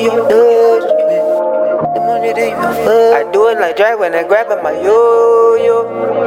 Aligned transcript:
I 0.00 0.08
do 3.32 3.48
it 3.48 3.58
like 3.60 3.76
drag 3.76 3.98
when 3.98 4.14
I 4.14 4.22
grab 4.26 4.48
my 4.62 4.72
yo 4.72 5.56
yo 5.56 5.84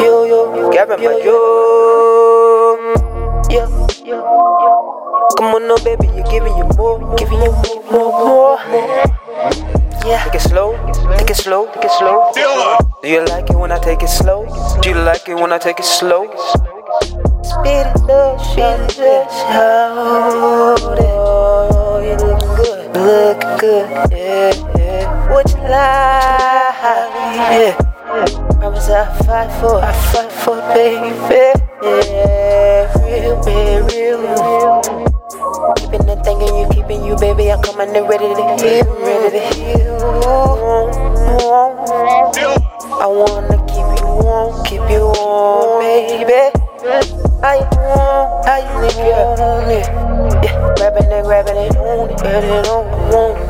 yo 0.00 0.24
yo 0.24 0.70
grabbing 0.70 1.04
my 1.04 1.16
yo 1.24 2.78
yeah 3.50 3.66
Come 5.36 5.54
on 5.54 5.66
no 5.66 5.76
baby 5.78 6.06
you 6.14 6.22
giving 6.30 6.56
you 6.56 6.64
more 6.76 7.16
giving 7.16 7.42
you 7.42 7.50
more 7.50 7.82
more, 7.90 8.12
more. 8.24 8.58
Yeah. 10.06 10.22
Take 10.24 10.36
it 10.36 10.40
slow, 10.42 10.76
take 11.18 11.30
it 11.30 11.36
slow, 11.36 11.66
take 11.74 11.84
it 11.84 11.90
slow. 11.98 12.30
Do 13.02 13.08
you 13.08 13.24
like 13.24 13.50
it 13.50 13.56
when 13.58 13.72
I 13.72 13.78
take 13.80 14.02
it 14.02 14.08
slow? 14.08 14.46
Do 14.80 14.90
you 14.90 14.94
like 14.94 15.28
it 15.28 15.34
when 15.34 15.52
I 15.52 15.58
take 15.58 15.80
it 15.80 15.84
slow? 15.84 16.30
Speed 17.42 17.86
it 17.90 18.10
up, 18.10 18.40
speed 18.40 19.02
it 19.02 19.26
up. 19.50 20.25
Yeah, 24.10 24.52
yeah. 24.78 25.32
What 25.32 25.48
you 25.50 25.60
like? 25.62 27.12
Yeah. 27.52 27.74
Promise 28.58 28.88
I 28.88 29.04
fight 29.24 29.50
for, 29.60 29.76
I 29.82 29.92
fight 30.12 30.32
for, 30.32 30.56
baby. 30.72 31.12
Yeah, 31.82 32.88
real, 33.04 33.36
real, 33.42 33.80
real. 33.84 34.82
Keeping 35.76 36.06
the 36.06 36.16
thing 36.24 36.40
and 36.40 36.56
you 36.56 36.66
keeping 36.72 37.04
you, 37.04 37.16
baby. 37.16 37.52
I'm 37.52 37.60
coming 37.62 37.94
and 37.94 38.08
ready 38.08 38.28
to 38.32 38.44
heal, 38.62 38.86
ready 39.02 39.38
to 39.38 39.44
heal. 39.54 39.96
I 42.98 43.06
wanna 43.06 43.58
keep 43.66 43.88
you 44.00 44.06
warm, 44.06 44.64
keep 44.64 44.84
you 44.90 45.12
warm, 45.14 45.80
baby. 45.82 46.50
I 47.42 47.58
want, 47.58 48.46
I 48.46 48.60
think 48.80 48.96
you. 48.96 49.14
Yeah, 50.42 50.74
grabbing 50.76 51.10
it, 51.12 51.24
grabbing 51.24 51.56
it, 51.56 51.76
on 51.76 52.10
it, 52.10 52.16
get 52.22 52.44
it 52.44 52.66
on, 52.68 53.42
it. 53.42 53.45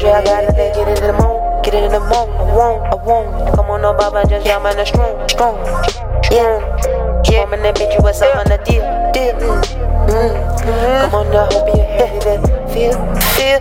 You 0.00 0.08
I 0.08 0.24
got 0.24 0.44
it, 0.44 0.56
get 0.56 0.88
it 0.88 0.98
in 0.98 1.06
the 1.08 1.12
moon, 1.12 1.62
get 1.62 1.74
it 1.74 1.84
in 1.84 1.92
the 1.92 2.00
moon. 2.00 2.10
I 2.10 2.56
want, 2.56 2.88
I 2.88 2.94
want. 3.04 3.54
Come 3.54 3.70
on, 3.70 3.82
no, 3.82 3.92
Baba, 3.92 4.26
just 4.26 4.46
jump 4.46 4.64
in 4.64 4.76
the 4.78 4.84
strong, 4.86 5.28
strong, 5.28 5.56
yeah. 6.32 6.56
Yeah, 7.28 7.44
man, 7.44 7.60
that 7.60 7.76
bitch, 7.76 7.92
you 7.94 8.02
was 8.02 8.22
up 8.22 8.34
on 8.34 8.46
the 8.46 8.56
deal, 8.64 8.80
deal. 9.12 9.36
Mm. 10.08 10.40
Come 11.04 11.14
on, 11.14 11.30
now, 11.30 11.44
hope 11.52 11.68
you're 11.76 11.84
ready 11.84 12.18
to 12.20 12.40
feel, 12.72 12.96
feel, 13.36 13.60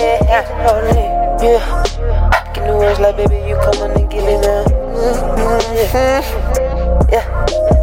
yeah, 0.00 0.24
yeah, 0.24 1.36
yeah. 1.42 1.60
Can 2.54 2.66
the 2.66 2.72
words 2.74 2.98
like, 2.98 3.16
baby, 3.18 3.36
you 3.46 3.56
come 3.56 3.76
on 3.82 3.90
and 3.90 4.10
give 4.10 4.24
it 4.24 4.40
now. 4.40 4.64
Mm-hmm. 5.84 7.12
Yeah. 7.12 7.81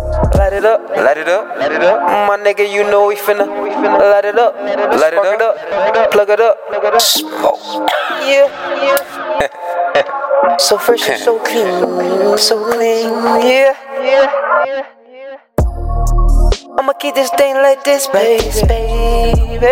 Light 0.50 0.58
it 0.58 0.66
up, 0.66 0.82
light 0.98 1.18
it 1.18 1.30
up, 1.30 1.58
light 1.60 1.72
it 1.72 1.84
up. 1.84 2.02
My 2.28 2.36
nigga, 2.36 2.66
you 2.66 2.82
know 2.82 3.06
we 3.06 3.16
finna, 3.16 3.46
we 3.62 3.70
finna 3.70 4.00
light 4.02 4.26
it 4.26 4.34
up, 4.34 4.56
light 4.58 5.14
it 5.14 5.42
up, 5.44 6.12
plug 6.12 6.30
it 6.32 6.42
up, 6.42 6.58
smoke. 7.00 7.62
Yeah, 8.26 8.50
yeah. 8.82 10.58
so 10.58 10.80
fresh 10.80 11.08
and 11.08 11.22
so 11.22 11.38
clean, 11.38 12.36
so 12.40 12.66
clean. 12.74 13.14
Yeah, 13.46 13.78
yeah, 14.02 14.26
yeah. 14.66 14.88
I'ma 16.80 16.94
keep 16.94 17.14
this 17.14 17.30
thing 17.38 17.54
like 17.54 17.84
this, 17.84 18.08
baby, 18.08 18.50
baby. 18.66 19.68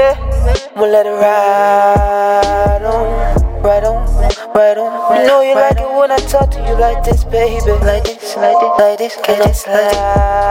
I'ma 0.75 0.85
let 0.85 1.07
it 1.07 1.17
ride 1.17 2.83
on, 2.85 3.63
ride 3.63 3.83
on, 3.83 4.05
ride 4.53 4.77
on. 4.77 5.17
You 5.17 5.25
know 5.25 5.41
you 5.41 5.55
like 5.55 5.79
it 5.79 5.89
when 5.89 6.11
I 6.11 6.17
talk 6.17 6.51
to 6.51 6.59
you 6.67 6.75
like 6.77 7.03
this, 7.03 7.23
baby, 7.23 7.65
like 7.81 8.03
this, 8.03 8.35
like 8.37 8.59
this, 8.59 8.77
like 8.77 8.97
this. 8.99 9.13
Slide 9.15 9.33
on, 9.33 9.33
ride 9.33 9.61
on, 9.63 10.46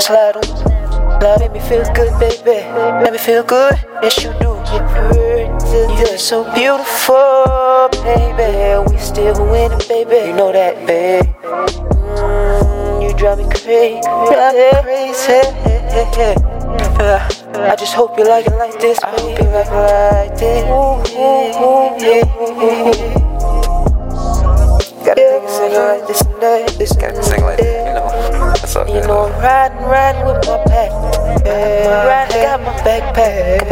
slide 0.00 0.36
on. 0.36 1.20
Love 1.20 1.40
make 1.40 1.52
me 1.52 1.60
feel 1.60 1.84
good, 1.94 2.12
baby. 2.18 2.66
Make 3.02 3.12
me 3.12 3.18
feel 3.18 3.42
good. 3.42 3.74
Yes, 4.02 4.22
you 4.22 4.32
do. 4.40 4.52
You're 5.98 6.18
so 6.18 6.44
beautiful, 6.54 7.88
baby. 8.02 8.90
We 8.90 8.98
still 8.98 9.34
winning, 9.50 9.78
baby. 9.88 10.28
You 10.28 10.36
know 10.36 10.52
that, 10.52 10.86
baby. 10.86 11.28
Mm, 12.18 13.02
you 13.02 13.16
drive 13.16 13.38
me 13.38 13.44
crazy, 13.44 14.00
drive 14.02 14.54
me 14.54 14.70
crazy. 14.82 15.42
I 17.54 17.76
just 17.78 17.94
hope 17.94 18.18
you 18.18 18.24
like 18.24 18.46
it 18.46 18.54
like 18.56 18.78
this. 18.80 18.98
I 19.02 19.10
hope 19.10 19.38
you 19.38 19.44
like 19.46 19.66
it 19.66 19.74
like 19.74 20.38
this. 20.38 20.64
Yeah. 21.22 22.32
Got 25.04 25.18
a 25.18 25.22
nigga 25.22 25.48
singing 25.50 25.78
like 25.78 26.06
this 26.06 26.20
and 26.22 26.42
that. 26.42 26.68
This 26.78 26.92
Got 26.92 27.14
to 27.14 27.22
sing 27.22 27.42
like 27.42 27.58
that, 27.58 27.86
you 27.86 27.94
know. 27.94 28.41
That's 28.72 28.88
you 28.88 29.02
know 29.04 29.28
I'm 29.28 29.36
riding, 29.36 29.84
riding 29.84 30.24
with 30.24 30.48
my 30.48 30.56
pack. 30.64 30.88
Yeah, 31.44 32.08
riding, 32.08 32.40
got 32.40 32.60
my 32.64 32.72
backpack. 32.80 33.68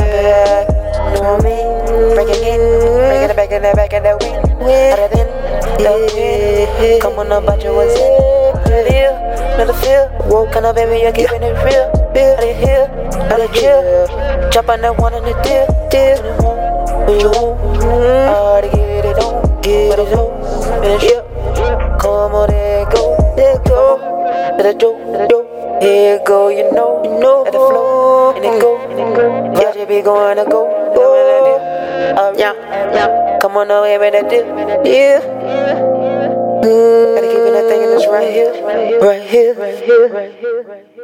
You 1.17 1.23
know 1.25 1.41
what 1.41 1.41
I 1.41 1.49
mean? 1.49 2.15
Break 2.15 2.29
it 2.29 2.45
in, 2.45 2.61
break 3.09 3.31
it 3.31 3.37
back 3.37 3.51
in 3.51 3.63
that 3.63 3.77
back 3.77 3.93
in 3.95 4.03
that 4.03 4.21
wind. 4.21 4.45
Harder 4.61 5.09
than 5.17 5.29
the 5.81 5.93
wind. 6.13 7.01
Come 7.01 7.19
on 7.19 7.33
up, 7.33 7.45
about 7.45 7.63
your 7.65 7.77
what's 7.77 7.97
in. 7.97 8.61
Feel, 8.93 9.17
another 9.57 9.73
feel. 9.81 10.05
Woke 10.29 10.55
on 10.57 10.67
up, 10.67 10.77
baby, 10.77 11.01
you're 11.01 11.13
keeping 11.13 11.43
it 11.49 11.57
real. 11.65 11.89
Feel, 12.13 12.37
out 12.37 12.45
of 12.45 12.57
here, 12.61 12.85
out 13.33 13.41
of 13.41 13.55
chill. 13.57 14.51
Jump 14.53 14.69
on 14.69 14.83
that 14.83 14.99
one 14.99 15.15
in 15.15 15.25
the 15.25 15.33
deal, 15.41 15.65
deal. 15.89 16.21
You 17.09 17.33
hard 18.29 18.65
to 18.65 18.71
get 18.71 19.05
it 19.07 19.17
on, 19.17 19.63
get 19.63 19.99
it 19.99 20.13
on. 20.13 21.01
Yeah. 21.01 21.30
Let 24.61 24.75
it 24.75 24.79
go, 24.79 24.93
let 25.11 25.23
it 25.23 25.31
go. 25.31 25.79
Here 25.81 26.21
go, 26.27 26.49
you 26.51 26.71
know, 26.71 27.03
you 27.03 27.19
know. 27.19 27.45
Let 27.45 27.55
it 27.55 27.57
flow, 27.57 28.37
and 28.37 28.45
it 28.45 28.61
go, 28.61 28.77
and 28.77 28.93
it 28.93 29.17
go. 29.17 29.55
Yeah, 29.59 29.75
you 29.75 29.87
be 29.87 30.03
going 30.03 30.37
to 30.37 30.45
go, 30.45 30.69
go. 30.95 31.17
Um, 32.21 32.39
yeah, 32.39 32.53
yeah. 32.93 33.39
Come 33.41 33.57
on, 33.57 33.69
no, 33.69 33.81
with 33.81 34.13
that 34.13 34.29
deal, 34.29 34.45
yeah. 34.85 35.21
Gotta 36.61 37.27
keep 37.27 37.41
that 37.57 37.69
thing 37.71 37.83
in 37.85 37.89
this 37.89 38.07
right 38.07 38.31
here, 38.31 38.53
right 39.01 39.23
here, 39.23 39.55
right 39.55 39.83
here, 39.83 40.09
right 40.13 40.35
here. 40.35 41.00